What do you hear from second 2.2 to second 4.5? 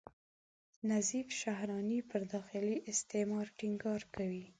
داخلي استعمار ټینګار کوي.